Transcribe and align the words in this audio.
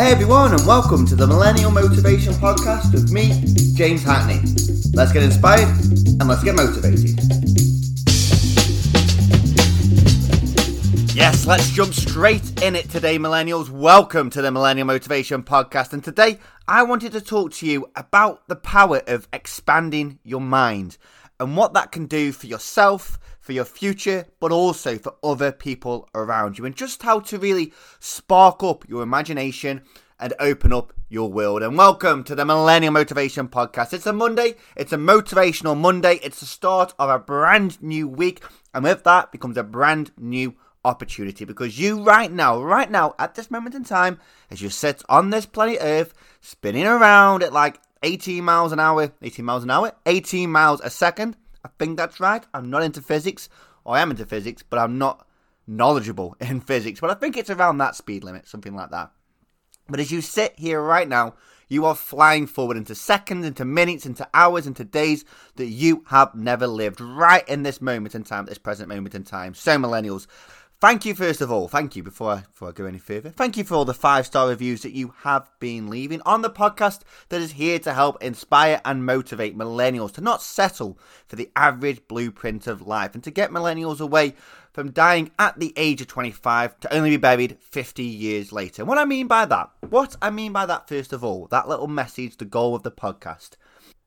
Hey 0.00 0.12
everyone, 0.12 0.54
and 0.54 0.66
welcome 0.66 1.06
to 1.08 1.14
the 1.14 1.26
Millennial 1.26 1.70
Motivation 1.70 2.32
Podcast 2.32 2.90
with 2.94 3.12
me, 3.12 3.44
James 3.74 4.02
Hackney. 4.02 4.40
Let's 4.94 5.12
get 5.12 5.22
inspired 5.22 5.68
and 5.68 6.26
let's 6.26 6.42
get 6.42 6.54
motivated. 6.54 7.20
Yes, 11.14 11.44
let's 11.46 11.70
jump 11.72 11.92
straight 11.92 12.62
in 12.62 12.76
it 12.76 12.88
today, 12.88 13.18
millennials. 13.18 13.68
Welcome 13.68 14.30
to 14.30 14.40
the 14.40 14.50
Millennial 14.50 14.86
Motivation 14.86 15.42
Podcast. 15.42 15.92
And 15.92 16.02
today 16.02 16.38
I 16.66 16.82
wanted 16.82 17.12
to 17.12 17.20
talk 17.20 17.52
to 17.56 17.66
you 17.66 17.90
about 17.94 18.48
the 18.48 18.56
power 18.56 19.02
of 19.06 19.28
expanding 19.34 20.18
your 20.24 20.40
mind 20.40 20.96
and 21.38 21.58
what 21.58 21.74
that 21.74 21.92
can 21.92 22.06
do 22.06 22.32
for 22.32 22.46
yourself, 22.46 23.18
for 23.50 23.54
your 23.54 23.64
future, 23.64 24.28
but 24.38 24.52
also 24.52 24.96
for 24.96 25.16
other 25.24 25.50
people 25.50 26.08
around 26.14 26.56
you, 26.56 26.64
and 26.64 26.76
just 26.76 27.02
how 27.02 27.18
to 27.18 27.36
really 27.36 27.72
spark 27.98 28.62
up 28.62 28.88
your 28.88 29.02
imagination 29.02 29.82
and 30.20 30.32
open 30.38 30.72
up 30.72 30.92
your 31.08 31.32
world. 31.32 31.60
And 31.60 31.76
welcome 31.76 32.22
to 32.22 32.36
the 32.36 32.44
Millennial 32.44 32.92
Motivation 32.92 33.48
Podcast. 33.48 33.92
It's 33.92 34.06
a 34.06 34.12
Monday, 34.12 34.54
it's 34.76 34.92
a 34.92 34.96
motivational 34.96 35.76
Monday, 35.76 36.20
it's 36.22 36.38
the 36.38 36.46
start 36.46 36.94
of 36.96 37.10
a 37.10 37.18
brand 37.18 37.82
new 37.82 38.06
week, 38.06 38.44
and 38.72 38.84
with 38.84 39.02
that 39.02 39.32
becomes 39.32 39.56
a 39.56 39.64
brand 39.64 40.12
new 40.16 40.54
opportunity 40.84 41.44
because 41.44 41.76
you 41.76 42.04
right 42.04 42.30
now, 42.30 42.62
right 42.62 42.88
now, 42.88 43.16
at 43.18 43.34
this 43.34 43.50
moment 43.50 43.74
in 43.74 43.82
time, 43.82 44.20
as 44.52 44.62
you 44.62 44.70
sit 44.70 45.02
on 45.08 45.30
this 45.30 45.44
planet 45.44 45.78
Earth, 45.80 46.14
spinning 46.40 46.86
around 46.86 47.42
at 47.42 47.52
like 47.52 47.80
18 48.04 48.44
miles 48.44 48.70
an 48.70 48.78
hour, 48.78 49.10
18 49.22 49.44
miles 49.44 49.64
an 49.64 49.72
hour, 49.72 49.90
18 50.06 50.48
miles 50.48 50.80
a 50.82 50.88
second. 50.88 51.36
I 51.64 51.68
think 51.78 51.96
that's 51.96 52.20
right. 52.20 52.44
I'm 52.54 52.70
not 52.70 52.82
into 52.82 53.02
physics, 53.02 53.48
I 53.86 54.00
am 54.00 54.10
into 54.10 54.26
physics, 54.26 54.62
but 54.62 54.78
I'm 54.78 54.98
not 54.98 55.26
knowledgeable 55.66 56.36
in 56.40 56.60
physics. 56.60 57.00
But 57.00 57.10
I 57.10 57.14
think 57.14 57.36
it's 57.36 57.50
around 57.50 57.78
that 57.78 57.96
speed 57.96 58.24
limit, 58.24 58.48
something 58.48 58.74
like 58.74 58.90
that. 58.90 59.10
But 59.88 60.00
as 60.00 60.12
you 60.12 60.20
sit 60.20 60.54
here 60.56 60.80
right 60.80 61.08
now, 61.08 61.34
you 61.68 61.84
are 61.84 61.94
flying 61.94 62.46
forward 62.46 62.76
into 62.76 62.94
seconds, 62.94 63.46
into 63.46 63.64
minutes, 63.64 64.04
into 64.04 64.28
hours, 64.34 64.66
into 64.66 64.84
days 64.84 65.24
that 65.56 65.66
you 65.66 66.04
have 66.08 66.34
never 66.34 66.66
lived 66.66 67.00
right 67.00 67.48
in 67.48 67.62
this 67.62 67.80
moment 67.80 68.14
in 68.14 68.24
time, 68.24 68.44
this 68.46 68.58
present 68.58 68.88
moment 68.88 69.14
in 69.14 69.22
time. 69.22 69.54
So, 69.54 69.76
millennials, 69.78 70.26
Thank 70.80 71.04
you, 71.04 71.14
first 71.14 71.42
of 71.42 71.52
all. 71.52 71.68
Thank 71.68 71.94
you 71.94 72.02
before 72.02 72.30
I, 72.30 72.40
before 72.40 72.70
I 72.70 72.72
go 72.72 72.86
any 72.86 72.98
further. 72.98 73.28
Thank 73.28 73.58
you 73.58 73.64
for 73.64 73.74
all 73.74 73.84
the 73.84 73.92
five 73.92 74.24
star 74.24 74.48
reviews 74.48 74.80
that 74.80 74.94
you 74.94 75.12
have 75.18 75.50
been 75.58 75.90
leaving 75.90 76.22
on 76.24 76.40
the 76.40 76.48
podcast 76.48 77.00
that 77.28 77.42
is 77.42 77.52
here 77.52 77.78
to 77.80 77.92
help 77.92 78.22
inspire 78.22 78.80
and 78.82 79.04
motivate 79.04 79.58
millennials 79.58 80.12
to 80.12 80.22
not 80.22 80.40
settle 80.40 80.98
for 81.26 81.36
the 81.36 81.50
average 81.54 82.08
blueprint 82.08 82.66
of 82.66 82.86
life 82.86 83.14
and 83.14 83.22
to 83.24 83.30
get 83.30 83.50
millennials 83.50 84.00
away 84.00 84.34
from 84.72 84.90
dying 84.90 85.30
at 85.38 85.60
the 85.60 85.74
age 85.76 86.00
of 86.00 86.06
25 86.06 86.80
to 86.80 86.94
only 86.94 87.10
be 87.10 87.18
buried 87.18 87.58
50 87.60 88.02
years 88.02 88.50
later. 88.50 88.82
What 88.82 88.96
I 88.96 89.04
mean 89.04 89.26
by 89.26 89.44
that, 89.44 89.68
what 89.86 90.16
I 90.22 90.30
mean 90.30 90.54
by 90.54 90.64
that, 90.64 90.88
first 90.88 91.12
of 91.12 91.22
all, 91.22 91.46
that 91.48 91.68
little 91.68 91.88
message, 91.88 92.38
the 92.38 92.46
goal 92.46 92.74
of 92.74 92.84
the 92.84 92.90
podcast, 92.90 93.50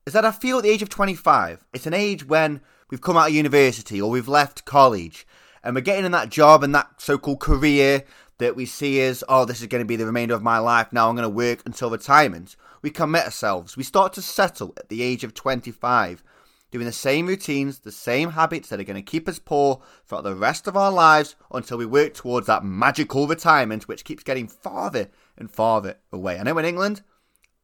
is 0.07 0.13
that 0.13 0.25
I 0.25 0.31
feel 0.31 0.57
at 0.57 0.63
the 0.63 0.71
age 0.71 0.81
of 0.81 0.89
25, 0.89 1.67
it's 1.71 1.85
an 1.85 1.93
age 1.93 2.25
when 2.25 2.61
we've 2.89 2.99
come 2.99 3.15
out 3.15 3.29
of 3.29 3.35
university 3.35 4.01
or 4.01 4.09
we've 4.09 4.27
left 4.27 4.65
college 4.65 5.27
and 5.63 5.75
we're 5.75 5.81
getting 5.81 6.05
in 6.05 6.11
that 6.11 6.29
job 6.29 6.63
and 6.63 6.75
that 6.75 6.89
so-called 6.97 7.39
career 7.39 8.03
that 8.39 8.55
we 8.55 8.65
see 8.65 9.01
as, 9.01 9.23
oh, 9.29 9.45
this 9.45 9.61
is 9.61 9.67
going 9.67 9.81
to 9.81 9.87
be 9.87 9.95
the 9.95 10.05
remainder 10.05 10.33
of 10.33 10.43
my 10.43 10.57
life. 10.57 10.91
Now 10.91 11.07
I'm 11.07 11.15
going 11.15 11.23
to 11.23 11.29
work 11.29 11.61
until 11.65 11.89
retirement. 11.89 12.55
We 12.81 12.89
commit 12.89 13.25
ourselves. 13.25 13.77
We 13.77 13.83
start 13.83 14.13
to 14.13 14.21
settle 14.21 14.73
at 14.77 14.89
the 14.89 15.01
age 15.01 15.23
of 15.23 15.33
25, 15.33 16.23
doing 16.71 16.85
the 16.85 16.91
same 16.91 17.27
routines, 17.27 17.79
the 17.79 17.91
same 17.91 18.31
habits 18.31 18.69
that 18.69 18.79
are 18.79 18.83
going 18.83 18.95
to 18.95 19.01
keep 19.01 19.29
us 19.29 19.39
poor 19.39 19.81
for 20.03 20.21
the 20.21 20.35
rest 20.35 20.67
of 20.67 20.75
our 20.75 20.91
lives 20.91 21.35
until 21.51 21.77
we 21.77 21.85
work 21.85 22.13
towards 22.13 22.47
that 22.47 22.65
magical 22.65 23.27
retirement, 23.27 23.87
which 23.87 24.03
keeps 24.03 24.23
getting 24.23 24.47
farther 24.47 25.09
and 25.37 25.49
farther 25.49 25.95
away. 26.11 26.37
I 26.39 26.43
know 26.43 26.57
in 26.57 26.65
England, 26.65 27.03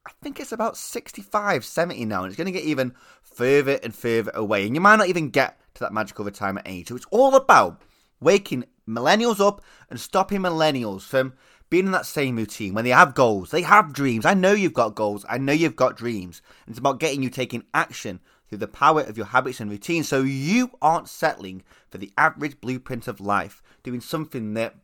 I 0.06 0.12
think 0.22 0.40
it's 0.40 0.52
about 0.52 0.78
65, 0.78 1.64
70 1.64 2.04
now, 2.06 2.22
and 2.22 2.28
it's 2.28 2.36
going 2.36 2.46
to 2.46 2.58
get 2.58 2.64
even 2.64 2.94
further 3.22 3.78
and 3.82 3.94
further 3.94 4.30
away. 4.34 4.64
And 4.64 4.74
you 4.74 4.80
might 4.80 4.96
not 4.96 5.08
even 5.08 5.28
get 5.28 5.60
to 5.74 5.80
that 5.80 5.92
magical 5.92 6.24
retirement 6.24 6.66
age. 6.66 6.88
So 6.88 6.96
it's 6.96 7.06
all 7.10 7.34
about 7.34 7.82
waking 8.20 8.64
millennials 8.88 9.40
up 9.40 9.62
and 9.88 10.00
stopping 10.00 10.40
millennials 10.40 11.02
from 11.02 11.34
being 11.70 11.86
in 11.86 11.92
that 11.92 12.06
same 12.06 12.36
routine 12.36 12.74
when 12.74 12.84
they 12.84 12.90
have 12.90 13.14
goals, 13.14 13.50
they 13.50 13.62
have 13.62 13.92
dreams. 13.92 14.26
I 14.26 14.34
know 14.34 14.52
you've 14.52 14.74
got 14.74 14.96
goals, 14.96 15.24
I 15.28 15.38
know 15.38 15.52
you've 15.52 15.76
got 15.76 15.96
dreams. 15.96 16.42
It's 16.66 16.78
about 16.78 17.00
getting 17.00 17.22
you 17.22 17.30
taking 17.30 17.64
action 17.72 18.20
through 18.48 18.58
the 18.58 18.68
power 18.68 19.02
of 19.02 19.16
your 19.16 19.26
habits 19.26 19.60
and 19.60 19.70
routines 19.70 20.08
so 20.08 20.22
you 20.22 20.72
aren't 20.82 21.08
settling 21.08 21.62
for 21.88 21.98
the 21.98 22.12
average 22.18 22.60
blueprint 22.60 23.06
of 23.06 23.20
life, 23.20 23.62
doing 23.84 24.00
something 24.00 24.54
that, 24.54 24.74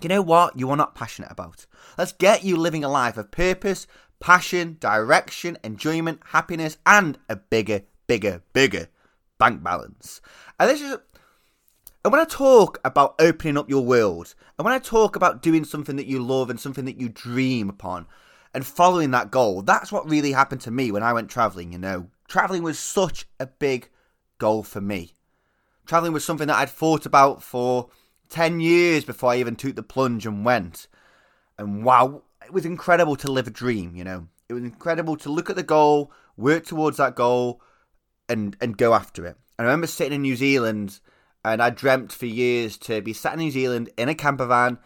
you 0.00 0.08
know 0.08 0.22
what, 0.22 0.56
you 0.56 0.70
are 0.70 0.76
not 0.76 0.94
passionate 0.94 1.32
about. 1.32 1.66
Let's 1.98 2.12
get 2.12 2.44
you 2.44 2.56
living 2.56 2.84
a 2.84 2.88
life 2.88 3.16
of 3.16 3.32
purpose, 3.32 3.88
passion, 4.20 4.76
direction, 4.78 5.58
enjoyment, 5.64 6.20
happiness, 6.26 6.78
and 6.86 7.18
a 7.28 7.34
bigger, 7.34 7.82
bigger, 8.06 8.42
bigger 8.52 8.88
bank 9.38 9.64
balance. 9.64 10.20
And 10.60 10.70
this 10.70 10.80
is 10.80 10.96
and 12.04 12.12
when 12.12 12.20
I 12.20 12.24
talk 12.24 12.80
about 12.84 13.14
opening 13.18 13.56
up 13.56 13.70
your 13.70 13.84
world, 13.84 14.34
and 14.58 14.64
when 14.64 14.74
I 14.74 14.78
talk 14.78 15.16
about 15.16 15.42
doing 15.42 15.64
something 15.64 15.96
that 15.96 16.06
you 16.06 16.22
love 16.22 16.50
and 16.50 16.58
something 16.58 16.84
that 16.86 17.00
you 17.00 17.08
dream 17.08 17.68
upon, 17.68 18.06
and 18.54 18.66
following 18.66 19.12
that 19.12 19.30
goal, 19.30 19.62
that's 19.62 19.92
what 19.92 20.08
really 20.08 20.32
happened 20.32 20.60
to 20.62 20.70
me 20.70 20.90
when 20.90 21.02
I 21.02 21.12
went 21.12 21.30
traveling, 21.30 21.72
you 21.72 21.78
know. 21.78 22.08
Traveling 22.28 22.62
was 22.62 22.78
such 22.78 23.26
a 23.38 23.46
big 23.46 23.88
goal 24.38 24.62
for 24.62 24.80
me. 24.80 25.14
Traveling 25.86 26.12
was 26.12 26.24
something 26.24 26.48
that 26.48 26.56
I'd 26.56 26.70
thought 26.70 27.06
about 27.06 27.42
for 27.42 27.88
10 28.28 28.60
years 28.60 29.04
before 29.04 29.32
I 29.32 29.36
even 29.36 29.56
took 29.56 29.76
the 29.76 29.82
plunge 29.82 30.26
and 30.26 30.44
went. 30.44 30.88
And 31.58 31.84
wow, 31.84 32.22
it 32.44 32.52
was 32.52 32.64
incredible 32.64 33.16
to 33.16 33.30
live 33.30 33.46
a 33.46 33.50
dream, 33.50 33.94
you 33.94 34.04
know. 34.04 34.28
It 34.48 34.54
was 34.54 34.64
incredible 34.64 35.16
to 35.18 35.30
look 35.30 35.50
at 35.50 35.56
the 35.56 35.62
goal, 35.62 36.12
work 36.36 36.66
towards 36.66 36.96
that 36.96 37.14
goal, 37.14 37.62
and, 38.28 38.56
and 38.60 38.76
go 38.76 38.92
after 38.94 39.24
it. 39.26 39.36
I 39.58 39.62
remember 39.62 39.86
sitting 39.86 40.14
in 40.14 40.22
New 40.22 40.36
Zealand 40.36 40.98
and 41.44 41.62
I 41.62 41.70
dreamt 41.70 42.12
for 42.12 42.26
years 42.26 42.76
to 42.78 43.02
be 43.02 43.12
sat 43.12 43.34
in 43.34 43.40
New 43.40 43.50
Zealand 43.50 43.90
in 43.96 44.08
a 44.08 44.14
camper 44.14 44.46
van 44.46 44.78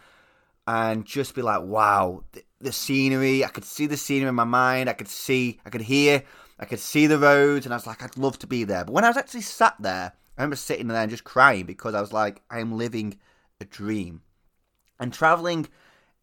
and 0.66 1.04
just 1.04 1.34
be 1.34 1.42
like, 1.42 1.62
wow, 1.62 2.24
the, 2.32 2.42
the, 2.60 2.72
scenery. 2.72 3.44
I 3.44 3.48
could 3.48 3.64
see 3.64 3.86
the 3.86 3.96
scenery 3.96 4.28
in 4.28 4.34
my 4.34 4.44
mind. 4.44 4.88
I 4.88 4.94
could 4.94 5.08
see, 5.08 5.60
I 5.64 5.70
could 5.70 5.82
hear, 5.82 6.24
I 6.58 6.64
could 6.64 6.80
see 6.80 7.06
the 7.06 7.18
roads, 7.18 7.66
and 7.66 7.72
I 7.72 7.76
was 7.76 7.86
like, 7.86 8.02
I'd 8.02 8.16
love 8.16 8.38
to 8.40 8.46
be 8.46 8.64
there. 8.64 8.84
But 8.84 8.92
when 8.92 9.04
I 9.04 9.08
was 9.08 9.16
actually 9.16 9.42
sat 9.42 9.76
there, 9.78 10.12
I 10.36 10.42
remember 10.42 10.56
sitting 10.56 10.88
there 10.88 11.00
and 11.00 11.10
just 11.10 11.24
crying 11.24 11.66
because 11.66 11.94
I 11.94 12.00
was 12.00 12.12
like, 12.12 12.42
I 12.50 12.60
am 12.60 12.76
living 12.76 13.18
a 13.60 13.64
dream. 13.64 14.22
And 14.98 15.12
traveling, 15.12 15.68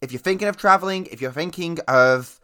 if 0.02 0.12
you're 0.12 0.20
thinking 0.20 0.48
of 0.48 0.58
traveling, 0.58 1.08
if 1.12 1.22
you're 1.22 1.32
thinking 1.32 1.80
of 1.88 2.40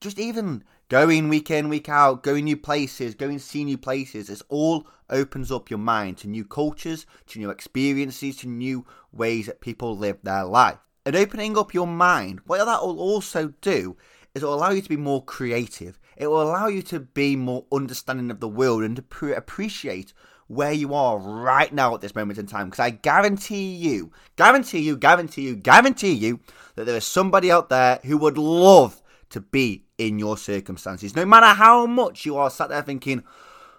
just 0.00 0.18
even 0.18 0.64
going 0.90 1.28
week 1.28 1.52
in, 1.52 1.68
week 1.68 1.88
out, 1.88 2.24
going 2.24 2.44
new 2.44 2.56
places, 2.56 3.14
going 3.14 3.38
to 3.38 3.44
see 3.44 3.64
new 3.64 3.78
places. 3.78 4.28
It 4.28 4.42
all 4.48 4.88
opens 5.08 5.50
up 5.52 5.70
your 5.70 5.78
mind 5.78 6.18
to 6.18 6.28
new 6.28 6.44
cultures, 6.44 7.06
to 7.28 7.38
new 7.38 7.48
experiences, 7.48 8.36
to 8.38 8.48
new 8.48 8.84
ways 9.12 9.46
that 9.46 9.60
people 9.60 9.96
live 9.96 10.18
their 10.22 10.44
life. 10.44 10.78
And 11.06 11.14
opening 11.14 11.56
up 11.56 11.72
your 11.72 11.86
mind, 11.86 12.40
what 12.44 12.64
that 12.64 12.82
will 12.82 12.98
also 12.98 13.54
do 13.60 13.96
is 14.34 14.42
it 14.42 14.46
will 14.46 14.54
allow 14.54 14.70
you 14.70 14.82
to 14.82 14.88
be 14.88 14.96
more 14.96 15.24
creative. 15.24 16.00
It 16.16 16.26
will 16.26 16.42
allow 16.42 16.66
you 16.66 16.82
to 16.82 16.98
be 16.98 17.36
more 17.36 17.64
understanding 17.72 18.30
of 18.32 18.40
the 18.40 18.48
world 18.48 18.82
and 18.82 18.96
to 18.96 19.02
pre- 19.02 19.32
appreciate 19.32 20.12
where 20.48 20.72
you 20.72 20.92
are 20.92 21.18
right 21.18 21.72
now 21.72 21.94
at 21.94 22.00
this 22.00 22.16
moment 22.16 22.40
in 22.40 22.46
time. 22.46 22.66
Because 22.66 22.80
I 22.80 22.90
guarantee 22.90 23.76
you, 23.76 24.10
guarantee 24.34 24.80
you, 24.80 24.96
guarantee 24.96 25.42
you, 25.42 25.54
guarantee 25.54 26.14
you 26.14 26.40
that 26.74 26.86
there 26.86 26.96
is 26.96 27.06
somebody 27.06 27.52
out 27.52 27.68
there 27.68 28.00
who 28.04 28.18
would 28.18 28.36
love 28.36 29.00
to 29.30 29.40
be 29.40 29.84
in 30.00 30.18
your 30.18 30.38
circumstances. 30.38 31.14
No 31.14 31.26
matter 31.26 31.46
how 31.46 31.84
much 31.84 32.24
you 32.24 32.38
are 32.38 32.48
sat 32.48 32.70
there 32.70 32.80
thinking, 32.82 33.22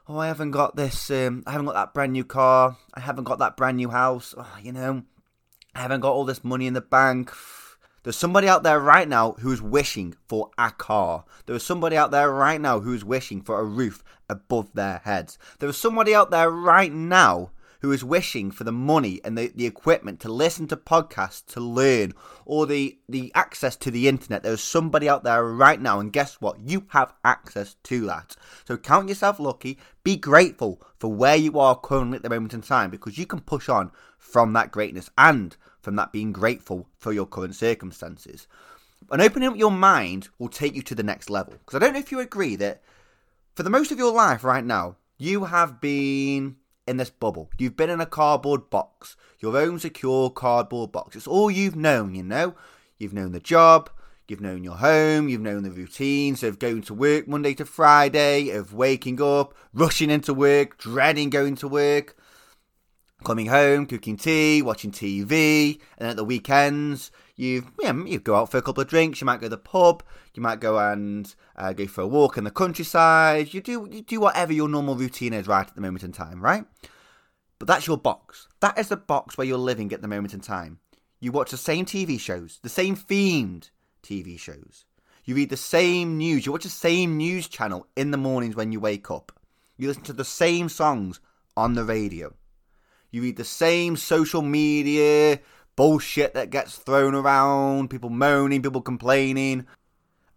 oh, 0.07 0.19
I 0.19 0.27
haven't 0.27 0.51
got 0.51 0.75
this, 0.75 1.09
um, 1.09 1.43
I 1.47 1.51
haven't 1.51 1.65
got 1.65 1.73
that 1.73 1.93
brand 1.95 2.13
new 2.13 2.23
car, 2.23 2.77
I 2.93 2.99
haven't 2.99 3.23
got 3.23 3.39
that 3.39 3.57
brand 3.57 3.77
new 3.77 3.89
house, 3.89 4.35
oh, 4.37 4.57
you 4.61 4.71
know, 4.71 5.03
I 5.73 5.81
haven't 5.81 6.01
got 6.01 6.13
all 6.13 6.25
this 6.25 6.43
money 6.43 6.67
in 6.67 6.75
the 6.75 6.81
bank. 6.81 7.31
There's 8.03 8.17
somebody 8.17 8.47
out 8.47 8.61
there 8.61 8.79
right 8.79 9.07
now 9.07 9.33
who's 9.33 9.61
wishing 9.61 10.15
for 10.27 10.51
a 10.57 10.71
car. 10.71 11.25
There 11.45 11.55
is 11.55 11.63
somebody 11.63 11.97
out 11.97 12.11
there 12.11 12.31
right 12.31 12.61
now 12.61 12.79
who's 12.79 13.03
wishing 13.03 13.41
for 13.41 13.59
a 13.59 13.63
roof 13.63 14.03
above 14.29 14.73
their 14.73 15.01
heads. 15.03 15.39
There 15.59 15.69
is 15.69 15.77
somebody 15.77 16.13
out 16.13 16.29
there 16.29 16.51
right 16.51 16.91
now 16.91 17.51
who 17.81 17.91
is 17.91 18.03
wishing 18.03 18.51
for 18.51 18.63
the 18.63 18.71
money 18.71 19.19
and 19.23 19.37
the, 19.37 19.51
the 19.55 19.65
equipment 19.65 20.19
to 20.19 20.31
listen 20.31 20.67
to 20.67 20.77
podcasts, 20.77 21.45
to 21.45 21.59
learn, 21.59 22.13
or 22.45 22.67
the, 22.67 22.97
the 23.09 23.31
access 23.33 23.75
to 23.75 23.89
the 23.89 24.07
internet. 24.07 24.43
There's 24.43 24.63
somebody 24.63 25.09
out 25.09 25.23
there 25.23 25.43
right 25.43 25.81
now, 25.81 25.99
and 25.99 26.13
guess 26.13 26.39
what? 26.39 26.59
You 26.59 26.85
have 26.89 27.13
access 27.25 27.75
to 27.83 28.05
that. 28.05 28.35
So 28.65 28.77
count 28.77 29.09
yourself 29.09 29.39
lucky. 29.39 29.79
Be 30.03 30.15
grateful 30.15 30.81
for 30.99 31.11
where 31.11 31.35
you 31.35 31.59
are 31.59 31.75
currently 31.75 32.17
at 32.17 32.23
the 32.23 32.29
moment 32.29 32.53
in 32.53 32.61
time 32.61 32.91
because 32.91 33.17
you 33.17 33.25
can 33.25 33.41
push 33.41 33.67
on 33.67 33.91
from 34.19 34.53
that 34.53 34.71
greatness 34.71 35.09
and 35.17 35.57
from 35.81 35.95
that 35.95 36.11
being 36.11 36.31
grateful 36.31 36.87
for 36.97 37.11
your 37.11 37.25
current 37.25 37.55
circumstances. 37.55 38.47
And 39.09 39.21
opening 39.21 39.49
up 39.49 39.57
your 39.57 39.71
mind 39.71 40.29
will 40.37 40.49
take 40.49 40.75
you 40.75 40.83
to 40.83 40.95
the 40.95 41.03
next 41.03 41.31
level. 41.31 41.53
Because 41.53 41.75
I 41.75 41.79
don't 41.79 41.93
know 41.93 41.99
if 41.99 42.11
you 42.11 42.19
agree 42.19 42.55
that 42.57 42.83
for 43.55 43.63
the 43.63 43.71
most 43.71 43.91
of 43.91 43.97
your 43.97 44.13
life 44.13 44.43
right 44.43 44.63
now, 44.63 44.97
you 45.17 45.45
have 45.45 45.81
been 45.81 46.57
in 46.91 46.97
this 46.97 47.09
bubble. 47.09 47.49
You've 47.57 47.75
been 47.75 47.89
in 47.89 47.99
a 47.99 48.05
cardboard 48.05 48.69
box, 48.69 49.15
your 49.39 49.57
own 49.57 49.79
secure 49.79 50.29
cardboard 50.29 50.91
box. 50.91 51.15
It's 51.15 51.27
all 51.27 51.49
you've 51.49 51.75
known, 51.75 52.13
you 52.13 52.21
know. 52.21 52.53
You've 52.99 53.13
known 53.13 53.31
the 53.31 53.39
job, 53.39 53.89
You've 54.31 54.39
known 54.39 54.63
your 54.63 54.77
home, 54.77 55.27
you've 55.27 55.41
known 55.41 55.63
the 55.63 55.71
routines 55.71 56.41
of 56.41 56.57
going 56.57 56.83
to 56.83 56.93
work 56.93 57.27
Monday 57.27 57.53
to 57.55 57.65
Friday, 57.65 58.51
of 58.51 58.73
waking 58.73 59.21
up, 59.21 59.53
rushing 59.73 60.09
into 60.09 60.33
work, 60.33 60.77
dreading 60.77 61.29
going 61.29 61.55
to 61.57 61.67
work, 61.67 62.15
coming 63.23 63.47
home, 63.47 63.85
cooking 63.85 64.17
tea, 64.17 64.61
watching 64.61 64.91
TV, 64.91 65.79
and 65.97 66.09
at 66.09 66.15
the 66.15 66.23
weekends, 66.23 67.11
you 67.35 67.67
yeah, 67.79 67.93
you 68.05 68.19
go 68.19 68.35
out 68.35 68.51
for 68.51 68.57
a 68.57 68.61
couple 68.61 68.81
of 68.81 68.87
drinks. 68.87 69.21
You 69.21 69.25
might 69.25 69.39
go 69.39 69.45
to 69.45 69.49
the 69.49 69.57
pub. 69.57 70.03
You 70.33 70.41
might 70.41 70.59
go 70.59 70.77
and 70.77 71.33
uh, 71.55 71.73
go 71.73 71.87
for 71.87 72.01
a 72.01 72.07
walk 72.07 72.37
in 72.37 72.43
the 72.43 72.51
countryside. 72.51 73.53
You 73.53 73.61
do 73.61 73.87
you 73.91 74.01
do 74.01 74.19
whatever 74.19 74.53
your 74.53 74.69
normal 74.69 74.95
routine 74.95 75.33
is 75.33 75.47
right 75.47 75.67
at 75.67 75.75
the 75.75 75.81
moment 75.81 76.03
in 76.03 76.11
time, 76.11 76.41
right? 76.41 76.65
But 77.59 77.67
that's 77.67 77.87
your 77.87 77.97
box. 77.97 78.47
That 78.59 78.77
is 78.77 78.89
the 78.89 78.97
box 78.97 79.37
where 79.37 79.45
you're 79.45 79.57
living 79.57 79.93
at 79.93 80.01
the 80.01 80.07
moment 80.07 80.33
in 80.33 80.41
time. 80.41 80.79
You 81.19 81.31
watch 81.31 81.51
the 81.51 81.57
same 81.57 81.85
TV 81.85 82.19
shows, 82.19 82.59
the 82.63 82.69
same 82.69 82.95
themed 82.95 83.69
TV 84.01 84.39
shows. 84.39 84.85
You 85.23 85.35
read 85.35 85.51
the 85.51 85.57
same 85.57 86.17
news. 86.17 86.45
You 86.45 86.51
watch 86.51 86.63
the 86.63 86.69
same 86.69 87.17
news 87.17 87.47
channel 87.47 87.85
in 87.95 88.09
the 88.09 88.17
mornings 88.17 88.55
when 88.55 88.71
you 88.71 88.79
wake 88.79 89.11
up. 89.11 89.31
You 89.77 89.87
listen 89.87 90.03
to 90.03 90.13
the 90.13 90.25
same 90.25 90.69
songs 90.69 91.19
on 91.55 91.75
the 91.75 91.83
radio. 91.83 92.33
You 93.11 93.21
read 93.21 93.35
the 93.35 93.43
same 93.43 93.97
social 93.97 94.41
media 94.41 95.39
bullshit 95.75 96.33
that 96.33 96.49
gets 96.49 96.77
thrown 96.77 97.13
around, 97.13 97.89
people 97.89 98.09
moaning, 98.09 98.61
people 98.61 98.81
complaining. 98.81 99.65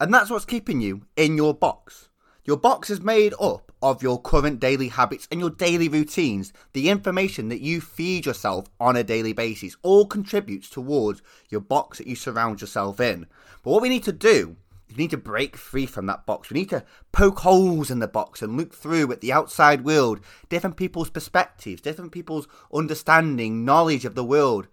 And 0.00 0.12
that's 0.12 0.30
what's 0.30 0.44
keeping 0.44 0.80
you 0.80 1.02
in 1.16 1.36
your 1.36 1.54
box. 1.54 2.08
Your 2.44 2.56
box 2.56 2.90
is 2.90 3.00
made 3.00 3.32
up 3.40 3.72
of 3.80 4.02
your 4.02 4.20
current 4.20 4.58
daily 4.58 4.88
habits 4.88 5.28
and 5.30 5.40
your 5.40 5.50
daily 5.50 5.88
routines. 5.88 6.52
The 6.72 6.90
information 6.90 7.48
that 7.48 7.60
you 7.60 7.80
feed 7.80 8.26
yourself 8.26 8.66
on 8.80 8.96
a 8.96 9.04
daily 9.04 9.32
basis 9.32 9.76
all 9.82 10.06
contributes 10.06 10.68
towards 10.68 11.22
your 11.48 11.60
box 11.60 11.98
that 11.98 12.06
you 12.06 12.16
surround 12.16 12.60
yourself 12.60 12.98
in. 12.98 13.26
But 13.62 13.70
what 13.70 13.82
we 13.82 13.88
need 13.88 14.04
to 14.04 14.12
do 14.12 14.56
we 14.88 14.96
need 14.96 15.10
to 15.10 15.16
break 15.16 15.56
free 15.56 15.86
from 15.86 16.06
that 16.06 16.26
box. 16.26 16.50
We 16.50 16.60
need 16.60 16.70
to 16.70 16.84
poke 17.10 17.40
holes 17.40 17.90
in 17.90 17.98
the 17.98 18.08
box 18.08 18.42
and 18.42 18.56
look 18.56 18.74
through 18.74 19.10
at 19.12 19.20
the 19.20 19.32
outside 19.32 19.84
world, 19.84 20.20
different 20.48 20.76
people's 20.76 21.10
perspectives, 21.10 21.80
different 21.80 22.12
people's 22.12 22.46
understanding, 22.72 23.64
knowledge 23.64 24.04
of 24.04 24.14
the 24.14 24.24
world. 24.24 24.68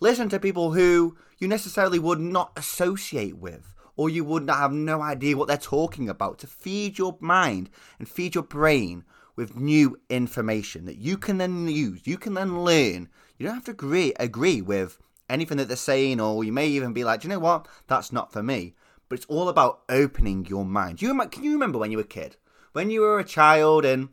Listen 0.00 0.28
to 0.28 0.38
people 0.38 0.72
who 0.72 1.16
you 1.38 1.48
necessarily 1.48 1.98
would 1.98 2.20
not 2.20 2.52
associate 2.56 3.38
with, 3.38 3.74
or 3.96 4.10
you 4.10 4.24
would 4.24 4.44
not 4.44 4.58
have 4.58 4.72
no 4.72 5.00
idea 5.00 5.36
what 5.36 5.48
they're 5.48 5.56
talking 5.56 6.08
about, 6.08 6.38
to 6.40 6.46
feed 6.46 6.98
your 6.98 7.16
mind 7.20 7.70
and 7.98 8.08
feed 8.08 8.34
your 8.34 8.44
brain 8.44 9.04
with 9.36 9.56
new 9.56 9.98
information 10.10 10.84
that 10.84 10.98
you 10.98 11.16
can 11.16 11.38
then 11.38 11.68
use, 11.68 12.02
you 12.04 12.18
can 12.18 12.34
then 12.34 12.64
learn. 12.64 13.08
You 13.38 13.46
don't 13.46 13.54
have 13.54 13.64
to 13.64 13.72
agree 13.72 14.12
agree 14.18 14.60
with 14.60 14.98
anything 15.28 15.56
that 15.56 15.68
they're 15.68 15.76
saying, 15.76 16.20
or 16.20 16.44
you 16.44 16.52
may 16.52 16.68
even 16.68 16.92
be 16.92 17.02
like, 17.02 17.24
you 17.24 17.30
know 17.30 17.38
what, 17.38 17.66
that's 17.86 18.12
not 18.12 18.32
for 18.32 18.42
me 18.42 18.74
but 19.14 19.20
it's 19.20 19.30
all 19.30 19.48
about 19.48 19.82
opening 19.88 20.44
your 20.46 20.64
mind. 20.64 21.00
You 21.00 21.16
can 21.28 21.44
you 21.44 21.52
remember 21.52 21.78
when 21.78 21.92
you 21.92 21.98
were 21.98 22.02
a 22.02 22.04
kid, 22.04 22.34
when 22.72 22.90
you 22.90 23.00
were 23.00 23.20
a 23.20 23.24
child, 23.24 23.84
and 23.84 24.08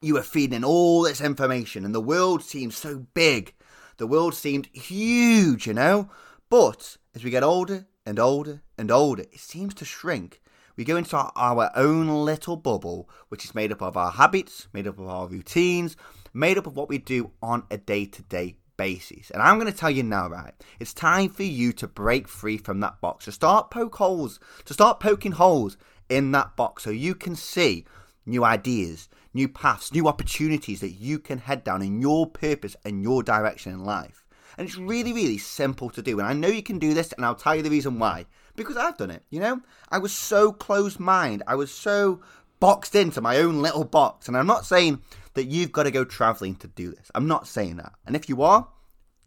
you 0.00 0.14
were 0.14 0.22
feeding 0.22 0.64
all 0.64 1.02
this 1.02 1.20
information, 1.20 1.84
and 1.84 1.94
the 1.94 2.00
world 2.00 2.42
seemed 2.42 2.72
so 2.72 3.04
big, 3.12 3.52
the 3.98 4.06
world 4.06 4.34
seemed 4.34 4.70
huge, 4.72 5.66
you 5.66 5.74
know. 5.74 6.08
But 6.48 6.96
as 7.14 7.24
we 7.24 7.30
get 7.30 7.42
older 7.42 7.88
and 8.06 8.18
older 8.18 8.62
and 8.78 8.90
older, 8.90 9.24
it 9.24 9.38
seems 9.38 9.74
to 9.74 9.84
shrink. 9.84 10.40
We 10.76 10.84
go 10.84 10.96
into 10.96 11.14
our, 11.14 11.30
our 11.36 11.70
own 11.74 12.08
little 12.08 12.56
bubble, 12.56 13.10
which 13.28 13.44
is 13.44 13.54
made 13.54 13.70
up 13.70 13.82
of 13.82 13.98
our 13.98 14.12
habits, 14.12 14.66
made 14.72 14.86
up 14.86 14.98
of 14.98 15.08
our 15.08 15.28
routines, 15.28 15.94
made 16.32 16.56
up 16.56 16.66
of 16.66 16.74
what 16.74 16.88
we 16.88 16.96
do 16.96 17.32
on 17.42 17.64
a 17.70 17.76
day 17.76 18.06
to 18.06 18.22
day 18.22 18.56
basis. 18.76 19.30
And 19.30 19.42
I'm 19.42 19.58
going 19.58 19.70
to 19.70 19.78
tell 19.78 19.90
you 19.90 20.02
now, 20.02 20.28
right? 20.28 20.54
It's 20.80 20.94
time 20.94 21.28
for 21.28 21.42
you 21.42 21.72
to 21.74 21.86
break 21.86 22.28
free 22.28 22.58
from 22.58 22.80
that 22.80 23.00
box, 23.00 23.24
to 23.26 23.32
start 23.32 23.70
poke 23.70 23.96
holes, 23.96 24.40
to 24.64 24.74
start 24.74 25.00
poking 25.00 25.32
holes 25.32 25.76
in 26.08 26.32
that 26.32 26.56
box 26.56 26.84
so 26.84 26.90
you 26.90 27.14
can 27.14 27.36
see 27.36 27.84
new 28.24 28.44
ideas, 28.44 29.08
new 29.34 29.48
paths, 29.48 29.92
new 29.92 30.08
opportunities 30.08 30.80
that 30.80 30.92
you 30.92 31.18
can 31.18 31.38
head 31.38 31.64
down 31.64 31.82
in 31.82 32.00
your 32.00 32.26
purpose 32.26 32.76
and 32.84 33.02
your 33.02 33.22
direction 33.22 33.72
in 33.72 33.84
life. 33.84 34.24
And 34.58 34.66
it's 34.66 34.78
really, 34.78 35.12
really 35.12 35.38
simple 35.38 35.90
to 35.90 36.02
do. 36.02 36.18
And 36.18 36.26
I 36.26 36.32
know 36.32 36.48
you 36.48 36.62
can 36.62 36.78
do 36.78 36.94
this, 36.94 37.12
and 37.12 37.24
I'll 37.24 37.34
tell 37.34 37.54
you 37.54 37.62
the 37.62 37.70
reason 37.70 37.98
why. 37.98 38.26
Because 38.54 38.76
I've 38.76 38.96
done 38.96 39.10
it, 39.10 39.22
you 39.28 39.38
know? 39.38 39.60
I 39.90 39.98
was 39.98 40.12
so 40.12 40.50
closed 40.50 40.98
mind. 40.98 41.42
I 41.46 41.56
was 41.56 41.70
so 41.70 42.22
boxed 42.58 42.94
into 42.94 43.20
my 43.20 43.36
own 43.36 43.60
little 43.60 43.84
box. 43.84 44.28
And 44.28 44.36
I'm 44.36 44.46
not 44.46 44.64
saying 44.64 45.02
that 45.36 45.46
you've 45.46 45.72
got 45.72 45.84
to 45.84 45.90
go 45.90 46.04
traveling 46.04 46.56
to 46.56 46.66
do 46.66 46.90
this. 46.90 47.10
I'm 47.14 47.28
not 47.28 47.46
saying 47.46 47.76
that. 47.76 47.92
And 48.04 48.16
if 48.16 48.28
you 48.28 48.42
are, 48.42 48.68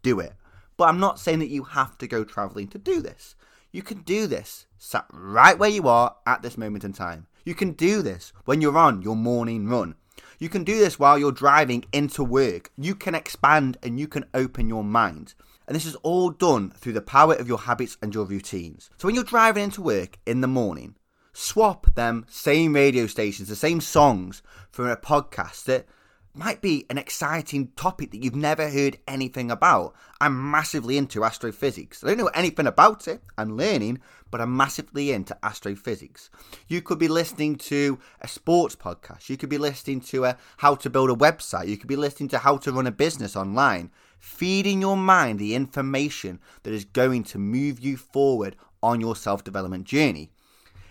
do 0.02 0.20
it. 0.20 0.34
But 0.76 0.88
I'm 0.88 1.00
not 1.00 1.18
saying 1.18 1.38
that 1.38 1.48
you 1.48 1.62
have 1.62 1.96
to 1.98 2.06
go 2.06 2.24
traveling 2.24 2.68
to 2.68 2.78
do 2.78 3.00
this. 3.00 3.34
You 3.72 3.82
can 3.82 4.02
do 4.02 4.26
this 4.26 4.66
sat 4.78 5.06
right 5.12 5.58
where 5.58 5.70
you 5.70 5.86
are 5.88 6.16
at 6.26 6.42
this 6.42 6.58
moment 6.58 6.84
in 6.84 6.92
time. 6.92 7.26
You 7.44 7.54
can 7.54 7.72
do 7.72 8.02
this 8.02 8.32
when 8.44 8.60
you're 8.60 8.76
on 8.76 9.02
your 9.02 9.16
morning 9.16 9.68
run. 9.68 9.94
You 10.38 10.48
can 10.48 10.64
do 10.64 10.78
this 10.78 10.98
while 10.98 11.18
you're 11.18 11.32
driving 11.32 11.84
into 11.92 12.24
work. 12.24 12.72
You 12.76 12.94
can 12.94 13.14
expand 13.14 13.76
and 13.82 14.00
you 14.00 14.08
can 14.08 14.24
open 14.34 14.68
your 14.68 14.84
mind. 14.84 15.34
And 15.66 15.76
this 15.76 15.86
is 15.86 15.94
all 15.96 16.30
done 16.30 16.70
through 16.70 16.94
the 16.94 17.00
power 17.00 17.34
of 17.34 17.46
your 17.46 17.58
habits 17.58 17.96
and 18.02 18.12
your 18.12 18.24
routines. 18.24 18.90
So 18.98 19.06
when 19.06 19.14
you're 19.14 19.22
driving 19.22 19.64
into 19.64 19.82
work 19.82 20.18
in 20.26 20.40
the 20.40 20.48
morning, 20.48 20.96
swap 21.32 21.94
them 21.94 22.26
same 22.28 22.74
radio 22.74 23.06
stations, 23.06 23.48
the 23.48 23.54
same 23.56 23.80
songs 23.80 24.42
for 24.70 24.90
a 24.90 24.96
podcast 24.96 25.64
that 25.64 25.86
might 26.34 26.60
be 26.60 26.86
an 26.88 26.98
exciting 26.98 27.68
topic 27.76 28.12
that 28.12 28.22
you've 28.22 28.36
never 28.36 28.70
heard 28.70 28.98
anything 29.08 29.50
about. 29.50 29.94
I'm 30.20 30.50
massively 30.50 30.96
into 30.96 31.24
astrophysics. 31.24 32.04
I 32.04 32.08
don't 32.08 32.18
know 32.18 32.30
anything 32.34 32.66
about 32.66 33.08
it, 33.08 33.22
I'm 33.36 33.56
learning, 33.56 34.00
but 34.30 34.40
I'm 34.40 34.56
massively 34.56 35.10
into 35.10 35.36
astrophysics. 35.42 36.30
You 36.68 36.82
could 36.82 36.98
be 36.98 37.08
listening 37.08 37.56
to 37.56 37.98
a 38.20 38.28
sports 38.28 38.76
podcast, 38.76 39.28
you 39.28 39.36
could 39.36 39.48
be 39.48 39.58
listening 39.58 40.00
to 40.02 40.24
a 40.24 40.36
how 40.58 40.76
to 40.76 40.90
build 40.90 41.10
a 41.10 41.14
website, 41.14 41.68
you 41.68 41.76
could 41.76 41.88
be 41.88 41.96
listening 41.96 42.28
to 42.30 42.38
how 42.38 42.58
to 42.58 42.72
run 42.72 42.86
a 42.86 42.92
business 42.92 43.34
online, 43.34 43.90
feeding 44.18 44.80
your 44.80 44.96
mind 44.96 45.38
the 45.38 45.54
information 45.54 46.38
that 46.62 46.72
is 46.72 46.84
going 46.84 47.24
to 47.24 47.38
move 47.38 47.80
you 47.80 47.96
forward 47.96 48.56
on 48.82 49.00
your 49.00 49.16
self 49.16 49.42
development 49.42 49.84
journey. 49.84 50.30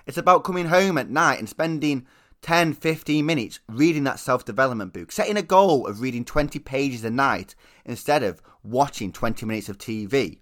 It's 0.05 0.17
about 0.17 0.43
coming 0.43 0.65
home 0.65 0.97
at 0.97 1.09
night 1.09 1.39
and 1.39 1.47
spending 1.47 2.07
10, 2.41 2.73
15 2.73 3.25
minutes 3.25 3.59
reading 3.67 4.03
that 4.05 4.19
self 4.19 4.45
development 4.45 4.93
book, 4.93 5.11
setting 5.11 5.37
a 5.37 5.41
goal 5.41 5.85
of 5.87 6.01
reading 6.01 6.23
20 6.25 6.59
pages 6.59 7.03
a 7.03 7.09
night 7.09 7.55
instead 7.85 8.23
of 8.23 8.41
watching 8.63 9.11
20 9.11 9.45
minutes 9.45 9.69
of 9.69 9.77
TV. 9.77 10.39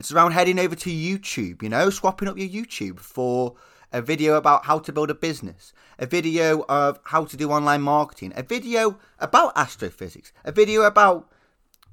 It's 0.00 0.10
around 0.10 0.32
heading 0.32 0.58
over 0.58 0.74
to 0.74 0.90
YouTube, 0.90 1.62
you 1.62 1.68
know, 1.68 1.90
swapping 1.90 2.28
up 2.28 2.36
your 2.36 2.48
YouTube 2.48 2.98
for 2.98 3.54
a 3.92 4.02
video 4.02 4.34
about 4.34 4.64
how 4.64 4.78
to 4.80 4.92
build 4.92 5.10
a 5.10 5.14
business, 5.14 5.72
a 5.98 6.06
video 6.06 6.64
of 6.68 6.98
how 7.04 7.24
to 7.24 7.36
do 7.36 7.50
online 7.50 7.82
marketing, 7.82 8.32
a 8.34 8.42
video 8.42 8.98
about 9.18 9.52
astrophysics, 9.54 10.32
a 10.44 10.50
video 10.50 10.82
about 10.82 11.30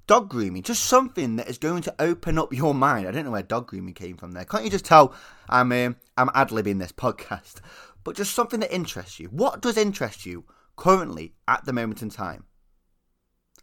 dog 0.08 0.28
grooming, 0.28 0.64
just 0.64 0.86
something 0.86 1.36
that 1.36 1.48
is 1.48 1.60
going 1.60 1.84
to 1.84 1.94
open 2.00 2.40
up 2.40 2.52
your 2.52 2.74
mind. 2.74 3.08
I 3.08 3.12
don't 3.12 3.26
know 3.26 3.32
where 3.32 3.44
dog 3.44 3.68
grooming 3.68 3.94
came 3.94 4.18
from 4.18 4.32
there. 4.32 4.44
Can't 4.44 4.64
you 4.64 4.72
just 4.72 4.86
tell 4.86 5.14
I'm 5.48 5.72
um, 5.72 5.98
I'm 6.18 6.32
ad 6.34 6.50
libbing 6.50 6.80
this 6.80 6.92
podcast? 7.06 7.58
But 8.04 8.16
just 8.16 8.34
something 8.34 8.60
that 8.62 8.74
interests 8.74 9.20
you. 9.20 9.28
What 9.28 9.62
does 9.62 9.78
interest 9.78 10.26
you 10.26 10.46
currently 10.76 11.34
at 11.48 11.66
the 11.66 11.74
moment 11.74 12.02
in 12.02 12.10
time? 12.10 12.46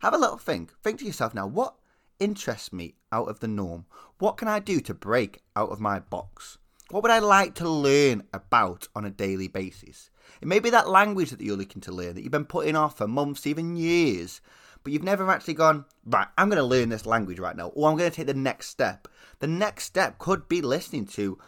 Have 0.01 0.15
a 0.15 0.19
little 0.19 0.37
think. 0.37 0.73
Think 0.83 0.99
to 1.01 1.07
yourself 1.07 1.35
now, 1.35 1.47
what 1.47 1.75
interests 2.21 2.73
me 2.73 2.95
out 3.13 3.29
of 3.29 3.41
the 3.41 3.49
norm? 3.49 3.87
What 4.19 4.37
can 4.37 4.49
I 4.49 4.59
do 4.59 4.81
to 4.81 4.95
break 4.95 5.41
out 5.55 5.71
of 5.71 5.81
my 5.81 5.99
box? 5.99 6.59
What 6.91 7.03
would 7.03 7.13
I 7.13 7.19
like 7.19 7.55
to 7.57 7.69
learn 7.69 8.23
about 8.33 8.89
on 8.95 9.05
a 9.05 9.11
daily 9.11 9.49
basis? 9.49 10.11
It 10.41 10.49
may 10.49 10.61
be 10.61 10.71
that 10.71 10.89
language 10.89 11.31
that 11.31 11.41
you're 11.41 11.57
looking 11.57 11.83
to 11.83 11.93
learn 11.93 12.15
that 12.15 12.23
you've 12.23 12.31
been 12.31 12.45
putting 12.45 12.77
off 12.77 12.99
for 12.99 13.09
months, 13.09 13.47
even 13.47 13.77
years 13.77 14.41
but 14.87 14.93
you've 14.93 15.03
never 15.03 15.29
actually 15.29 15.55
gone, 15.55 15.85
right, 16.05 16.29
I'm 16.39 16.49
going 16.49 16.63
to 16.63 16.63
learn 16.63 16.91
this 16.91 17.07
language 17.07 17.41
right 17.41 17.57
now, 17.57 17.71
or 17.71 17.91
I'm 17.91 17.97
going 17.97 18.09
to 18.09 18.15
take 18.15 18.29
the 18.29 18.35
next 18.35 18.69
step. 18.69 19.09
The 19.41 19.49
next 19.49 19.83
step 19.83 20.21
could 20.21 20.47
be 20.49 20.63
listening 20.63 21.07
to 21.07 21.39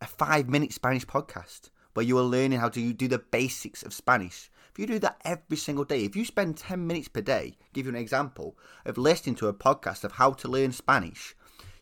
a 0.00 0.06
five 0.08 0.48
minute 0.48 0.72
Spanish 0.72 1.06
podcast 1.06 1.70
where 1.94 2.04
you 2.04 2.18
are 2.18 2.22
learning 2.22 2.60
how 2.60 2.68
to 2.68 2.92
do 2.92 3.08
the 3.08 3.18
basics 3.18 3.82
of 3.82 3.92
Spanish. 3.92 4.50
If 4.72 4.78
you 4.78 4.86
do 4.86 4.98
that 5.00 5.20
every 5.24 5.56
single 5.56 5.84
day, 5.84 6.04
if 6.04 6.16
you 6.16 6.24
spend 6.24 6.56
10 6.56 6.86
minutes 6.86 7.08
per 7.08 7.20
day, 7.20 7.54
give 7.72 7.86
you 7.86 7.90
an 7.90 7.98
example 7.98 8.56
of 8.86 8.96
listening 8.96 9.34
to 9.36 9.48
a 9.48 9.54
podcast 9.54 10.02
of 10.02 10.12
how 10.12 10.32
to 10.32 10.48
learn 10.48 10.72
Spanish, 10.72 11.34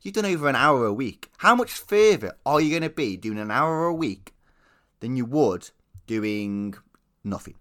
you've 0.02 0.14
done 0.14 0.26
over 0.26 0.49
an 0.49 0.57
hour 0.57 0.87
a 0.87 0.93
week. 0.93 1.31
How 1.38 1.55
much 1.55 1.73
further 1.73 2.37
are 2.45 2.61
you 2.61 2.71
going 2.71 2.83
to 2.83 2.90
be 2.90 3.17
doing 3.17 3.38
an 3.38 3.50
hour 3.50 3.87
a 3.87 3.95
week 3.95 4.35
than 4.99 5.17
you 5.17 5.25
would 5.25 5.71
doing 6.07 6.75
nothing? 7.23 7.55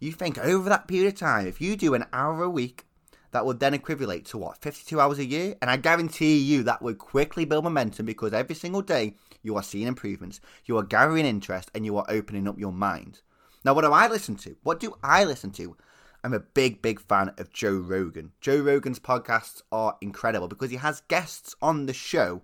You 0.00 0.12
think 0.12 0.38
over 0.38 0.68
that 0.68 0.88
period 0.88 1.08
of 1.14 1.18
time, 1.18 1.46
if 1.46 1.60
you 1.60 1.76
do 1.76 1.94
an 1.94 2.06
hour 2.12 2.42
a 2.42 2.50
week, 2.50 2.84
that 3.30 3.46
would 3.46 3.60
then 3.60 3.74
equivalent 3.74 4.24
to 4.26 4.38
what, 4.38 4.58
52 4.58 5.00
hours 5.00 5.18
a 5.18 5.24
year? 5.24 5.56
And 5.60 5.70
I 5.70 5.76
guarantee 5.76 6.38
you 6.38 6.62
that 6.64 6.82
would 6.82 6.98
quickly 6.98 7.44
build 7.44 7.64
momentum 7.64 8.06
because 8.06 8.32
every 8.32 8.54
single 8.54 8.82
day 8.82 9.14
you 9.46 9.56
are 9.56 9.62
seeing 9.62 9.86
improvements, 9.86 10.40
you 10.66 10.76
are 10.76 10.82
gathering 10.82 11.24
interest, 11.24 11.70
and 11.74 11.86
you 11.86 11.96
are 11.96 12.04
opening 12.08 12.46
up 12.48 12.58
your 12.58 12.72
mind. 12.72 13.20
Now, 13.64 13.72
what 13.74 13.82
do 13.82 13.92
I 13.92 14.08
listen 14.08 14.36
to? 14.36 14.56
What 14.62 14.80
do 14.80 14.94
I 15.02 15.24
listen 15.24 15.52
to? 15.52 15.76
I'm 16.22 16.34
a 16.34 16.40
big, 16.40 16.82
big 16.82 17.00
fan 17.00 17.32
of 17.38 17.52
Joe 17.52 17.76
Rogan. 17.76 18.32
Joe 18.40 18.58
Rogan's 18.60 18.98
podcasts 18.98 19.62
are 19.70 19.96
incredible 20.00 20.48
because 20.48 20.70
he 20.70 20.76
has 20.76 21.02
guests 21.08 21.54
on 21.62 21.86
the 21.86 21.92
show 21.92 22.42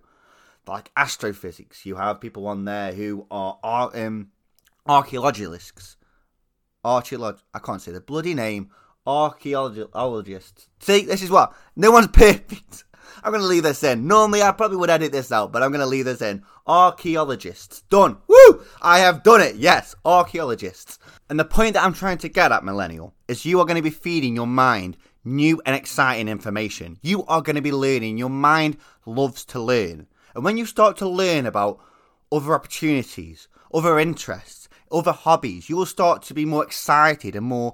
like 0.65 0.91
astrophysics. 0.95 1.85
You 1.85 1.95
have 1.95 2.21
people 2.21 2.47
on 2.47 2.63
there 2.63 2.93
who 2.93 3.27
are, 3.29 3.59
um, 3.63 4.29
archaeologists. 4.87 5.97
Archaeolog- 6.85 7.41
I 7.53 7.59
can't 7.59 7.81
say 7.81 7.91
the 7.91 7.99
bloody 8.01 8.33
name. 8.33 8.69
Archaeologists. 9.05 10.69
See, 10.79 11.05
this 11.05 11.21
is 11.21 11.29
what 11.29 11.53
no 11.75 11.91
one's 11.91 12.07
perfect. 12.13 12.85
I'm 13.23 13.31
going 13.31 13.41
to 13.41 13.47
leave 13.47 13.63
this 13.63 13.83
in. 13.83 14.07
Normally, 14.07 14.41
I 14.41 14.51
probably 14.51 14.77
would 14.77 14.89
edit 14.89 15.11
this 15.11 15.31
out, 15.31 15.51
but 15.51 15.63
I'm 15.63 15.71
going 15.71 15.81
to 15.81 15.85
leave 15.85 16.05
this 16.05 16.21
in. 16.21 16.43
Archaeologists. 16.67 17.81
Done. 17.89 18.17
Woo! 18.27 18.63
I 18.81 18.99
have 18.99 19.23
done 19.23 19.41
it. 19.41 19.55
Yes, 19.55 19.95
archaeologists. 20.05 20.99
And 21.29 21.39
the 21.39 21.45
point 21.45 21.73
that 21.73 21.83
I'm 21.83 21.93
trying 21.93 22.17
to 22.19 22.29
get 22.29 22.51
at, 22.51 22.63
Millennial, 22.63 23.13
is 23.27 23.45
you 23.45 23.59
are 23.59 23.65
going 23.65 23.77
to 23.77 23.81
be 23.81 23.89
feeding 23.89 24.35
your 24.35 24.47
mind 24.47 24.97
new 25.25 25.61
and 25.65 25.75
exciting 25.75 26.27
information. 26.27 26.97
You 27.01 27.25
are 27.25 27.41
going 27.41 27.55
to 27.55 27.61
be 27.61 27.71
learning. 27.71 28.17
Your 28.17 28.29
mind 28.29 28.77
loves 29.05 29.45
to 29.45 29.59
learn. 29.59 30.07
And 30.35 30.43
when 30.43 30.57
you 30.57 30.65
start 30.65 30.97
to 30.97 31.07
learn 31.07 31.45
about 31.45 31.79
other 32.31 32.53
opportunities, 32.53 33.47
other 33.73 33.99
interests, 33.99 34.67
other 34.91 35.11
hobbies, 35.11 35.69
you 35.69 35.77
will 35.77 35.85
start 35.85 36.21
to 36.23 36.33
be 36.33 36.45
more 36.45 36.63
excited 36.63 37.35
and 37.35 37.45
more 37.45 37.73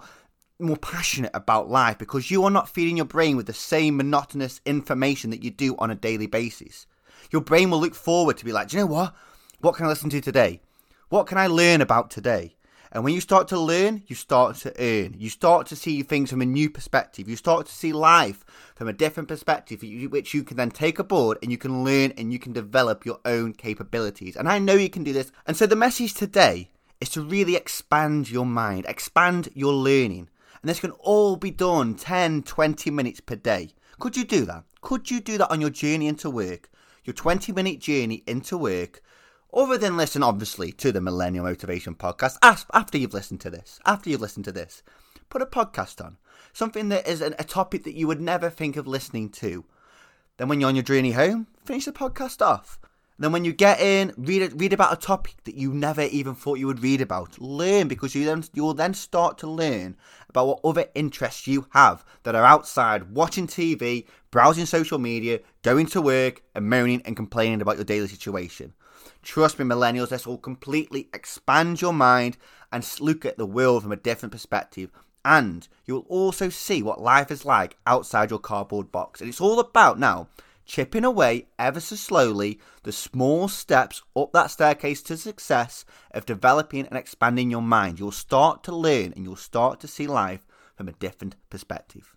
more 0.60 0.78
passionate 0.78 1.32
about 1.34 1.70
life 1.70 1.98
because 1.98 2.30
you 2.30 2.44
are 2.44 2.52
not 2.52 2.70
feeding 2.70 2.98
your 2.98 3.06
brain 3.06 3.38
with 3.38 3.46
the 3.46 3.54
same 3.54 3.98
monotonous 3.98 4.60
information 4.66 5.30
that 5.30 5.44
you 5.44 5.50
do 5.50 5.76
on 5.78 5.90
a 5.90 5.96
daily 5.96 6.28
basis. 6.28 6.86
Your 7.32 7.42
brain 7.42 7.70
will 7.70 7.80
look 7.80 7.96
forward 7.96 8.38
to 8.38 8.46
be 8.46 8.52
like, 8.52 8.70
do 8.70 8.78
you 8.78 8.84
know 8.84 8.88
what? 8.88 9.16
What 9.62 9.76
can 9.76 9.86
I 9.86 9.90
listen 9.90 10.10
to 10.10 10.22
today? 10.22 10.62
What 11.10 11.28
can 11.28 11.38
I 11.38 11.48
learn 11.48 11.82
about 11.82 12.12
today? 12.12 12.56
And 12.92 13.04
when 13.04 13.14
you 13.14 13.22
start 13.22 13.48
to 13.50 13.60
learn, 13.60 14.04
you 14.08 14.16
start 14.16 14.56
to 14.58 14.74
earn. 14.82 15.16
You 15.18 15.30
start 15.30 15.68
to 15.68 15.76
see 15.76 16.02
things 16.02 16.32
from 16.32 16.42
a 16.42 16.46
new 16.46 16.70
perspective. 16.70 17.30
You 17.30 17.36
start 17.36 17.68
to 17.68 17.72
see 17.72 17.94
life 17.94 18.44
from 18.76 18.88
a 18.88 18.94
different 18.94 19.30
perspective, 19.30 19.84
which 20.12 20.34
you 20.34 20.44
can 20.44 20.58
then 20.58 20.72
take 20.72 20.98
aboard 20.98 21.38
and 21.42 21.52
you 21.52 21.58
can 21.58 21.84
learn 21.84 22.14
and 22.18 22.34
you 22.34 22.40
can 22.40 22.52
develop 22.52 23.06
your 23.06 23.20
own 23.26 23.54
capabilities. 23.54 24.36
And 24.36 24.50
I 24.50 24.58
know 24.58 24.74
you 24.74 24.90
can 24.90 25.04
do 25.04 25.14
this. 25.14 25.32
And 25.46 25.56
so 25.56 25.68
the 25.68 25.76
message 25.76 26.16
today 26.16 26.72
is 27.00 27.10
to 27.10 27.22
really 27.22 27.56
expand 27.56 28.32
your 28.32 28.46
mind, 28.46 28.86
expand 28.88 29.50
your 29.54 29.74
learning. 29.74 30.30
And 30.62 30.70
this 30.70 30.80
can 30.80 30.92
all 30.92 31.36
be 31.36 31.52
done 31.52 31.96
10, 31.96 32.44
20 32.44 32.92
minutes 32.92 33.20
per 33.22 33.36
day. 33.36 33.70
Could 34.00 34.18
you 34.18 34.26
do 34.26 34.46
that? 34.46 34.64
Could 34.82 35.12
you 35.12 35.20
do 35.20 35.38
that 35.38 35.52
on 35.52 35.62
your 35.62 35.70
journey 35.70 36.08
into 36.08 36.30
work? 36.30 36.70
Your 37.04 37.14
20 37.14 37.52
minute 37.52 37.80
journey 37.80 38.24
into 38.28 38.58
work 38.58 39.02
other 39.54 39.78
than 39.80 39.98
listen, 39.98 40.22
obviously, 40.22 40.72
to 40.74 40.92
the 40.92 41.02
Millennial 41.02 41.46
Motivation 41.46 41.96
Podcast, 41.96 42.38
after 42.44 42.98
you've 43.00 43.16
listened 43.16 43.42
to 43.42 43.50
this, 43.50 43.80
after 43.84 44.10
you've 44.10 44.22
listened 44.22 44.46
to 44.46 44.52
this, 44.52 44.84
put 45.30 45.42
a 45.42 45.48
podcast 45.48 46.04
on. 46.06 46.18
Something 46.54 46.90
that 46.90 47.08
is 47.08 47.22
a 47.22 47.32
topic 47.32 47.84
that 47.84 47.96
you 47.96 48.06
would 48.06 48.22
never 48.22 48.50
think 48.50 48.76
of 48.76 48.86
listening 48.86 49.30
to. 49.30 49.66
Then 50.38 50.50
when 50.50 50.60
you're 50.60 50.70
on 50.70 50.76
your 50.76 50.84
journey 50.84 51.14
home, 51.14 51.48
finish 51.66 51.86
the 51.86 51.92
podcast 51.92 52.46
off. 52.46 52.80
Then 53.20 53.34
when 53.34 53.44
you 53.44 53.52
get 53.52 53.82
in, 53.82 54.14
read 54.18 54.60
read 54.60 54.72
about 54.72 54.94
a 54.94 54.96
topic 54.96 55.36
that 55.44 55.56
you 55.56 55.74
never 55.74 56.04
even 56.04 56.34
thought 56.34 56.58
you 56.58 56.68
would 56.68 56.82
read 56.82 57.02
about. 57.02 57.40
Learn 57.40 57.90
because 57.90 58.16
you 58.16 58.24
then 58.24 58.44
you'll 58.54 58.74
then 58.74 58.94
start 58.94 59.38
to 59.40 59.48
learn 59.48 59.98
about 60.30 60.48
what 60.48 60.62
other 60.64 60.86
interests 60.96 61.46
you 61.46 61.68
have 61.72 62.06
that 62.24 62.36
are 62.36 62.46
outside 62.46 63.12
watching 63.12 63.46
TV, 63.46 64.06
browsing 64.32 64.66
social 64.66 65.00
media, 65.00 65.42
going 65.64 65.86
to 65.88 66.02
work, 66.02 66.42
and 66.56 66.70
moaning 66.70 67.02
and 67.04 67.18
complaining 67.18 67.62
about 67.62 67.76
your 67.76 67.86
daily 67.86 68.08
situation. 68.08 68.74
Trust 69.22 69.60
me, 69.60 69.66
millennials, 69.66 70.10
this 70.10 70.26
will 70.26 70.38
completely 70.38 71.10
expand 71.14 71.82
your 71.82 71.94
mind 71.94 72.38
and 72.72 72.90
look 73.02 73.26
at 73.26 73.38
the 73.38 73.46
world 73.46 73.84
from 73.84 73.92
a 73.92 73.98
different 73.98 74.32
perspective. 74.32 74.92
And 75.26 75.68
you'll 75.86 76.06
also 76.08 76.48
see 76.48 76.82
what 76.82 77.02
life 77.02 77.30
is 77.32 77.44
like 77.44 77.76
outside 77.86 78.30
your 78.30 78.40
cardboard 78.40 78.92
box. 78.92 79.20
And 79.20 79.30
it's 79.30 79.42
all 79.42 79.60
about 79.60 80.00
now 80.00 80.30
chipping 80.70 81.04
away 81.04 81.48
ever 81.58 81.80
so 81.80 81.96
slowly 81.96 82.60
the 82.84 82.92
small 82.92 83.48
steps 83.48 84.04
up 84.16 84.32
that 84.32 84.52
staircase 84.52 85.02
to 85.02 85.18
success 85.18 85.84
of 86.12 86.28
developing 86.28 86.86
and 86.86 86.96
expanding 86.96 87.50
your 87.50 87.64
mind. 87.64 88.00
You'll 88.00 88.12
start 88.12 88.64
to 88.66 88.76
learn 88.76 89.12
and 89.16 89.26
you'll 89.26 89.36
start 89.36 89.80
to 89.80 89.88
see 89.88 90.06
life 90.06 90.46
from 90.76 90.88
a 90.88 90.94
different 90.94 91.36
perspective. 91.50 92.16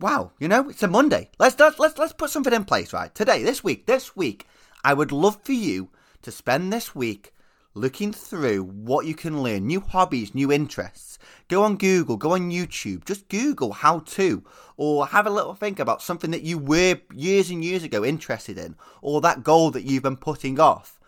Wow, 0.00 0.32
you 0.40 0.48
know, 0.48 0.68
it's 0.68 0.82
a 0.82 0.88
Monday. 0.88 1.30
Let's 1.38 1.58
let's 1.58 1.78
let's 1.78 2.12
put 2.12 2.30
something 2.30 2.52
in 2.52 2.64
place, 2.64 2.92
right? 2.92 3.14
Today, 3.14 3.44
this 3.44 3.62
week, 3.62 3.86
this 3.86 4.16
week, 4.16 4.46
I 4.82 4.92
would 4.92 5.12
love 5.12 5.38
for 5.44 5.52
you 5.52 5.90
to 6.22 6.32
spend 6.32 6.72
this 6.72 6.96
week 6.96 7.32
looking 7.78 8.12
through 8.12 8.64
what 8.64 9.06
you 9.06 9.14
can 9.14 9.42
learn, 9.42 9.66
new 9.66 9.80
hobbies, 9.80 10.34
new 10.34 10.52
interests. 10.52 11.18
Go 11.48 11.62
on 11.62 11.76
Google, 11.76 12.16
go 12.16 12.32
on 12.32 12.50
YouTube, 12.50 13.04
just 13.04 13.28
Google 13.28 13.72
how 13.72 14.00
to, 14.00 14.44
or 14.76 15.06
have 15.06 15.26
a 15.26 15.30
little 15.30 15.54
think 15.54 15.78
about 15.78 16.02
something 16.02 16.30
that 16.32 16.42
you 16.42 16.58
were 16.58 17.00
years 17.14 17.50
and 17.50 17.64
years 17.64 17.84
ago 17.84 18.04
interested 18.04 18.58
in, 18.58 18.76
or 19.00 19.20
that 19.20 19.44
goal 19.44 19.70
that 19.70 19.84
you've 19.84 20.02
been 20.02 20.16
putting 20.16 20.58
off. 20.60 21.00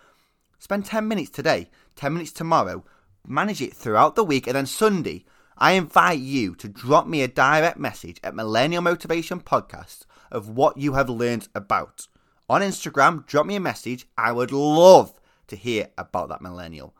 Spend 0.58 0.86
10 0.86 1.06
minutes 1.06 1.30
today, 1.30 1.68
10 1.96 2.12
minutes 2.12 2.32
tomorrow, 2.32 2.84
manage 3.26 3.60
it 3.60 3.74
throughout 3.74 4.14
the 4.14 4.24
week, 4.24 4.46
and 4.46 4.56
then 4.56 4.66
Sunday, 4.66 5.24
I 5.58 5.72
invite 5.72 6.20
you 6.20 6.54
to 6.54 6.68
drop 6.68 7.06
me 7.06 7.22
a 7.22 7.28
direct 7.28 7.78
message 7.78 8.18
at 8.22 8.34
Millennial 8.34 8.82
Motivation 8.82 9.40
Podcast 9.40 10.06
of 10.30 10.48
what 10.48 10.76
you 10.78 10.94
have 10.94 11.10
learned 11.10 11.48
about 11.54 12.06
on 12.50 12.62
Instagram, 12.62 13.24
drop 13.26 13.46
me 13.46 13.54
a 13.54 13.60
message. 13.60 14.08
I 14.18 14.32
would 14.32 14.50
love 14.50 15.19
to 15.50 15.56
hear 15.56 15.88
about 15.98 16.28
that 16.30 16.42
millennial. 16.42 16.94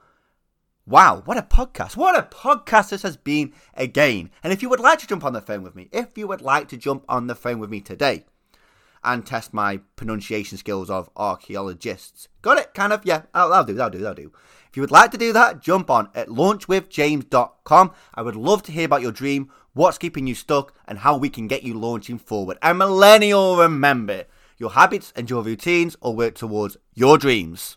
Wow, 0.87 1.23
what 1.25 1.39
a 1.39 1.43
podcast. 1.43 1.97
What 1.97 2.19
a 2.19 2.23
podcast 2.23 2.91
this 2.91 3.03
has 3.03 3.17
been 3.17 3.53
again. 3.75 4.31
And 4.43 4.53
if 4.53 4.63
you 4.63 4.69
would 4.69 4.81
like 4.81 4.99
to 5.01 5.07
jump 5.07 5.25
on 5.25 5.33
the 5.33 5.41
phone 5.41 5.63
with 5.63 5.77
me, 5.77 5.89
if 5.93 6.19
you 6.19 6.27
would 6.27 6.41
like 6.41 6.69
to 6.69 6.77
jump 6.77 7.05
on 7.09 7.27
the 7.27 7.35
phone 7.35 7.59
with 7.59 7.71
me 7.71 7.81
today 7.81 8.25
and 9.05 9.25
test 9.25 9.55
my 9.55 9.81
pronunciation 9.97 10.59
skills 10.59 10.91
of 10.91 11.09
archaeologists, 11.17 12.29
got 12.43 12.59
it? 12.59 12.75
Kind 12.75 12.93
of? 12.93 13.05
Yeah, 13.05 13.23
I'll, 13.33 13.53
I'll 13.53 13.65
do, 13.65 13.81
I'll 13.81 13.91
do, 13.91 14.05
I'll 14.07 14.15
do. 14.15 14.33
If 14.69 14.77
you 14.77 14.83
would 14.83 14.91
like 14.91 15.11
to 15.13 15.19
do 15.19 15.33
that, 15.33 15.61
jump 15.61 15.91
on 15.91 16.09
at 16.15 16.29
launchwithjames.com. 16.29 17.93
I 18.15 18.23
would 18.23 18.37
love 18.37 18.63
to 18.65 18.73
hear 18.73 18.87
about 18.87 19.03
your 19.03 19.13
dream, 19.13 19.51
what's 19.75 19.99
keeping 19.99 20.27
you 20.27 20.35
stuck, 20.35 20.75
and 20.87 20.99
how 20.99 21.17
we 21.17 21.29
can 21.29 21.47
get 21.47 21.63
you 21.63 21.75
launching 21.75 22.19
forward. 22.19 22.59
And 22.63 22.79
millennial, 22.79 23.57
remember, 23.57 24.25
your 24.59 24.71
habits 24.71 25.13
and 25.15 25.29
your 25.29 25.43
routines 25.43 25.97
all 26.01 26.17
work 26.17 26.35
towards 26.35 26.77
your 26.95 27.19
dreams. 27.19 27.77